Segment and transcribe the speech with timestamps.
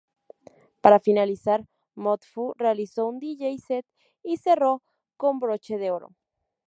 [0.81, 3.85] Para finalizar, Mood Fu realizó un Dj Set
[4.23, 4.81] y cerró
[5.15, 6.15] con broche de oro.